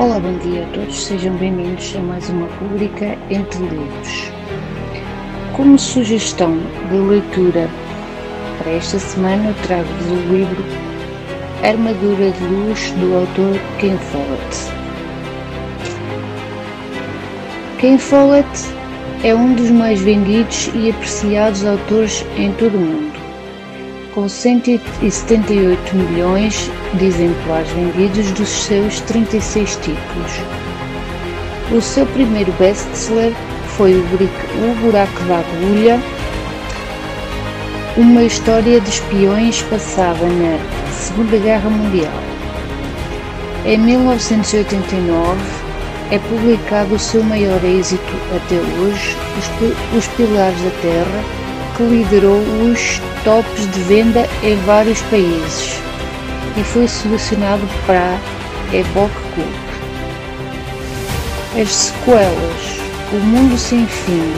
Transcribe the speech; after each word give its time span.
Olá, 0.00 0.18
bom 0.18 0.32
dia 0.38 0.64
a 0.64 0.66
todos, 0.68 1.04
sejam 1.04 1.36
bem-vindos 1.36 1.94
a 1.94 2.00
mais 2.00 2.26
uma 2.30 2.46
rubrica 2.46 3.18
Entre 3.28 3.58
Livros. 3.58 4.32
Como 5.54 5.78
sugestão 5.78 6.56
de 6.88 6.96
leitura 6.96 7.68
para 8.56 8.70
esta 8.70 8.98
semana, 8.98 9.54
trago-vos 9.62 10.06
o 10.10 10.32
livro 10.32 10.64
Armadura 11.62 12.30
de 12.30 12.44
Luz 12.44 12.92
do 12.92 13.14
autor 13.14 13.60
Ken 13.78 13.98
Follett. 13.98 14.72
Ken 17.78 17.98
Follett 17.98 18.48
é 19.22 19.34
um 19.34 19.52
dos 19.52 19.70
mais 19.70 20.00
vendidos 20.00 20.70
e 20.74 20.88
apreciados 20.88 21.66
autores 21.66 22.24
em 22.38 22.50
todo 22.52 22.74
o 22.74 22.80
mundo 22.80 23.09
com 24.20 24.28
178 24.28 25.96
milhões 25.96 26.70
de 26.92 27.06
exemplares 27.06 27.70
vendidos 27.70 28.30
dos 28.32 28.50
seus 28.50 29.00
36 29.00 29.76
títulos. 29.76 30.32
O 31.72 31.80
seu 31.80 32.04
primeiro 32.04 32.52
best-seller 32.58 33.32
foi 33.78 33.94
O 33.94 34.74
Buraco 34.82 35.24
da 35.24 35.38
Agulha, 35.38 35.98
uma 37.96 38.22
história 38.22 38.78
de 38.78 38.90
espiões 38.90 39.62
passada 39.62 40.26
na 40.26 40.58
Segunda 40.92 41.38
Guerra 41.38 41.70
Mundial. 41.70 42.12
Em 43.64 43.78
1989 43.78 45.40
é 46.10 46.18
publicado 46.18 46.94
o 46.94 46.98
seu 46.98 47.22
maior 47.22 47.64
êxito 47.64 48.12
até 48.36 48.56
hoje, 48.56 49.16
Os 49.96 50.06
Pilares 50.08 50.60
da 50.60 50.70
Terra, 50.82 51.24
que 51.76 51.82
liderou 51.82 52.40
os 52.64 53.00
tops 53.24 53.70
de 53.72 53.80
venda 53.82 54.28
em 54.42 54.56
vários 54.64 55.00
países 55.02 55.80
e 56.56 56.64
foi 56.64 56.88
selecionado 56.88 57.62
para 57.86 58.18
a 58.72 58.76
Epoch 58.76 59.12
Club. 59.34 59.70
As 61.60 61.68
sequelas 61.68 62.80
O 63.12 63.16
Mundo 63.16 63.58
Sem 63.58 63.86
Fim 63.86 64.32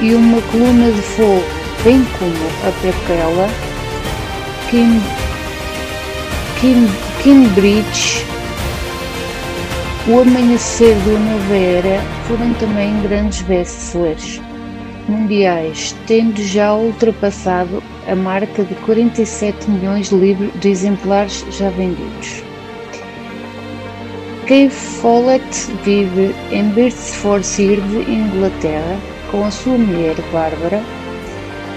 e 0.00 0.14
Uma 0.14 0.40
Coluna 0.42 0.92
de 0.92 1.02
Fogo, 1.02 1.44
bem 1.84 2.06
como 2.18 2.32
a 2.66 2.72
prequela 2.80 3.48
Kim, 4.70 5.00
Kim, 6.60 6.88
Kimbridge 7.22 8.24
O 10.06 10.20
Amanhecer 10.20 10.94
da 10.96 11.18
Nova 11.18 11.56
Era 11.56 12.02
foram 12.26 12.52
também 12.54 13.00
grandes 13.02 13.42
best-sellers 13.42 14.40
mundiais, 15.10 15.94
tendo 16.06 16.40
já 16.42 16.74
ultrapassado 16.74 17.82
a 18.06 18.14
marca 18.14 18.64
de 18.64 18.74
47 18.76 19.68
milhões 19.70 20.08
de, 20.08 20.14
livros, 20.14 20.50
de 20.60 20.68
exemplares 20.68 21.44
já 21.50 21.68
vendidos. 21.70 22.42
Kay 24.46 24.68
Follett 24.68 25.70
vive 25.84 26.34
em 26.50 26.70
Birdsford 26.70 27.46
Inglaterra, 28.14 28.98
com 29.30 29.44
a 29.44 29.50
sua 29.50 29.78
mulher 29.78 30.16
Bárbara. 30.32 30.82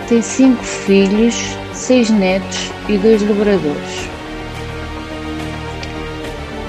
Tem 0.10 0.22
cinco 0.22 0.64
filhos, 0.64 1.36
seis 1.72 2.10
netos 2.10 2.72
e 2.90 2.98
dois 2.98 3.22
labradores. 3.22 4.10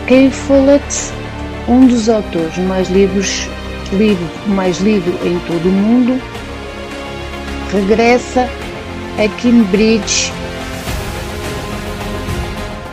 Kay 0.06 0.30
Follett, 0.30 0.84
um 1.66 1.86
dos 1.86 2.10
autores 2.10 2.58
mais 2.58 2.90
livros, 2.90 3.48
livro 3.92 4.28
mais 4.48 4.78
lido 4.80 5.10
em 5.26 5.38
todo 5.46 5.66
o 5.66 5.72
mundo, 5.72 6.20
regressa 7.74 8.48
a 9.18 9.28
Cambridge 9.42 10.32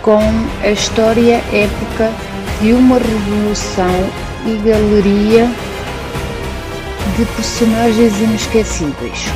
com 0.02 0.20
a 0.64 0.72
história 0.72 1.36
épica 1.54 2.12
de 2.60 2.74
uma 2.74 2.98
revolução 2.98 4.10
e 4.44 4.56
galeria 4.68 5.48
de 7.16 7.24
personagens 7.36 8.20
inesquecíveis. 8.20 9.28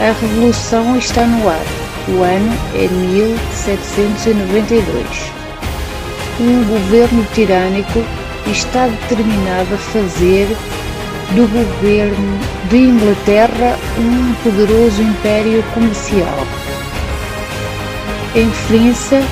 A 0.00 0.12
revolução 0.20 0.96
está 0.96 1.26
no 1.26 1.48
ar. 1.48 1.66
O 2.08 2.22
ano 2.22 2.56
é 2.76 2.86
1792. 2.86 5.32
Um 6.40 6.62
governo 6.64 7.26
tirânico 7.34 8.04
está 8.46 8.86
determinado 8.86 9.74
a 9.74 9.78
fazer 9.78 10.46
do 11.34 11.46
governo 11.48 12.38
de 12.70 12.76
Inglaterra 12.76 13.78
um 13.98 14.34
poderoso 14.42 15.02
império 15.02 15.62
comercial. 15.74 16.46
Em 18.34 18.50
França, 18.50 19.22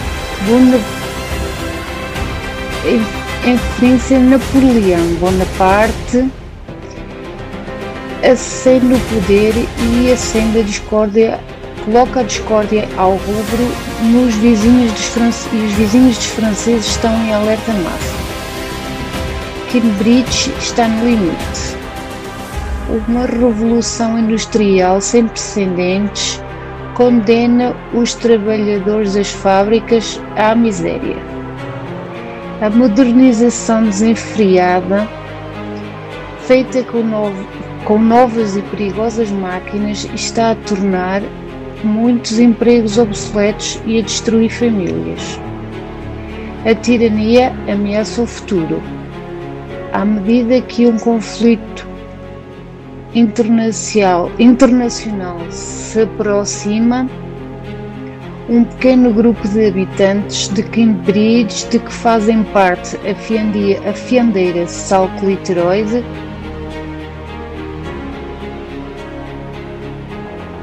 em 3.47 3.59
França, 3.79 4.19
Napoleão 4.19 5.07
Bonaparte 5.21 6.29
acende 8.23 8.95
o 8.95 9.01
poder 9.01 9.55
e 9.79 10.13
acende 10.13 10.61
a 10.61 10.63
discórdia, 10.63 11.41
coloca 11.85 12.21
a 12.21 12.23
discórdia 12.25 12.89
ao 12.97 13.13
rubro 13.13 13.73
nos 14.03 14.35
vizinhos 14.35 14.93
dos 14.93 15.05
franceses, 15.07 15.49
e 15.53 15.57
os 15.57 15.73
vizinhos 15.75 16.17
dos 16.17 16.27
franceses 16.27 16.87
estão 16.87 17.13
em 17.25 17.33
alerta 17.33 17.73
máximo. 17.73 18.27
Cambridge 19.73 20.53
está 20.59 20.89
no 20.89 21.05
limite 21.05 21.66
uma 22.89 23.27
revolução 23.27 24.19
industrial 24.19 25.01
sem 25.01 25.27
precedentes 25.27 26.41
condena 26.95 27.75
os 27.93 28.15
trabalhadores 28.15 29.15
das 29.15 29.31
fábricas 29.31 30.21
à 30.37 30.55
miséria. 30.55 31.17
A 32.61 32.71
modernização 32.71 33.85
desenfreada, 33.85 35.07
feita 36.47 36.83
com, 36.85 37.03
novo, 37.03 37.47
com 37.85 37.99
novas 37.99 38.57
e 38.57 38.63
perigosas 38.63 39.31
máquinas, 39.31 40.09
está 40.15 40.53
a 40.53 40.55
tornar 40.55 41.23
muitos 41.85 42.39
empregos 42.39 42.97
obsoletos 42.97 43.79
e 43.85 43.99
a 43.99 44.03
destruir 44.03 44.51
famílias. 44.51 45.39
A 46.65 46.75
tirania 46.75 47.53
ameaça 47.71 48.23
o 48.23 48.27
futuro. 48.27 48.83
À 49.93 50.05
medida 50.05 50.61
que 50.63 50.87
um 50.87 50.99
conflito 50.99 51.96
internacional, 53.17 54.31
internacional 54.39 55.39
se 55.51 56.03
aproxima, 56.03 57.09
um 58.47 58.63
pequeno 58.63 59.11
grupo 59.13 59.49
de 59.49 59.69
habitantes 59.69 60.49
de 60.49 60.63
Cambridge 60.63 61.67
de 61.71 61.79
que 61.79 61.93
fazem 61.93 62.45
parte 62.45 62.97
a, 63.09 63.15
fiandia, 63.15 63.81
a 63.89 63.95
fiandeira 63.95 64.69
Salcliteroide, 64.69 66.05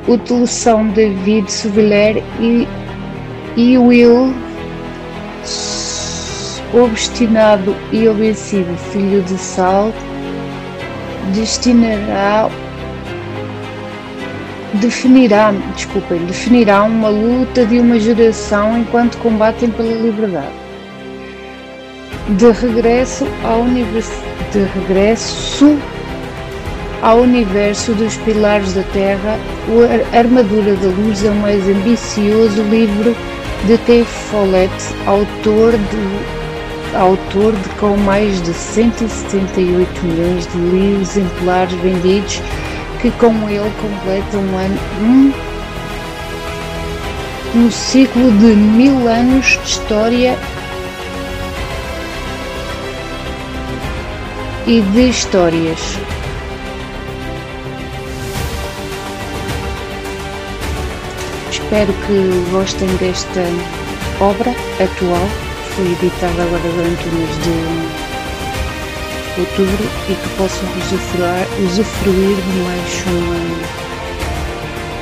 o 0.07 0.15
teleção 0.19 0.87
David 0.89 1.51
Souvillaire 1.51 2.23
e, 2.39 2.67
e 3.57 3.77
Will, 3.79 4.31
obstinado 6.71 7.75
e 7.91 8.07
obsessivo 8.07 8.77
filho 8.77 9.23
de 9.23 9.37
Sal, 9.39 9.91
destinará 11.33 12.49
definirá, 14.75 15.53
desculpem, 15.75 16.25
definirá 16.25 16.83
uma 16.83 17.09
luta 17.09 17.65
de 17.65 17.79
uma 17.79 17.99
geração 17.99 18.77
enquanto 18.79 19.17
combatem 19.17 19.69
pela 19.69 19.93
liberdade. 19.93 20.63
De 22.29 22.51
regresso 22.51 23.27
ao 23.43 23.61
universo, 23.61 24.23
de 24.51 24.59
regresso 24.59 25.77
ao 27.01 27.19
universo 27.19 27.93
dos 27.93 28.15
pilares 28.17 28.73
da 28.73 28.83
Terra, 28.93 29.37
a 30.13 30.17
Armadura 30.17 30.75
da 30.75 30.87
Luz 30.87 31.23
é 31.23 31.29
o 31.29 31.35
mais 31.35 31.67
ambicioso 31.67 32.61
livro 32.63 33.15
de 33.67 33.77
T. 33.79 34.03
Follett, 34.05 34.73
autor 35.05 35.71
de 35.73 36.42
autor 36.95 37.53
de 37.53 37.69
com 37.79 37.97
mais 37.97 38.41
de 38.41 38.53
178 38.53 40.05
milhões 40.05 40.47
de 40.47 41.01
exemplares 41.01 41.73
vendidos, 41.81 42.41
que 43.01 43.11
com 43.11 43.33
ele 43.49 43.71
completa 43.81 44.37
um 44.37 44.57
ano 44.57 44.79
um, 45.01 45.33
um 47.59 47.71
ciclo 47.71 48.31
de 48.31 48.55
mil 48.55 49.07
anos 49.07 49.45
de 49.45 49.69
história 49.69 50.37
e 54.67 54.81
de 54.81 55.09
histórias. 55.09 55.79
Espero 61.49 61.93
que 62.05 62.51
gostem 62.51 62.87
desta 62.97 63.41
obra 64.21 64.51
atual 64.81 65.52
foi 65.75 65.91
editado 65.91 66.41
agora 66.41 66.69
durante 66.75 67.09
o 67.09 67.11
mês 67.13 67.35
de 67.43 67.49
outubro 69.39 69.89
e 70.07 70.13
que 70.13 70.29
possam 70.37 70.69
usufruir, 70.77 71.47
usufruir 71.65 72.35
de 72.35 72.53
mais 72.61 73.03
uma 73.07 73.41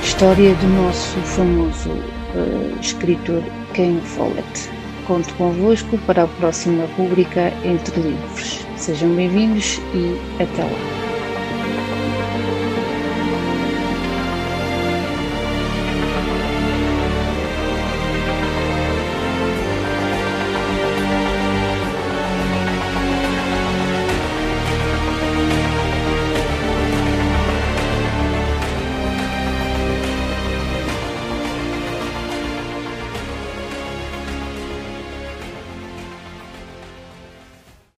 história 0.01 0.55
do 0.55 0.67
nosso 0.67 1.19
famoso 1.19 1.89
uh, 1.89 2.79
escritor 2.79 3.43
Ken 3.73 3.99
Follett. 4.01 4.69
conto 5.07 5.33
convosco 5.35 5.97
para 5.99 6.23
a 6.23 6.27
próxima 6.27 6.85
rubrica 6.97 7.51
Entre 7.65 7.99
Livros. 7.99 8.65
Sejam 8.77 9.09
bem-vindos 9.13 9.81
e 9.93 10.17
até 10.41 10.63
lá. 10.63 11.00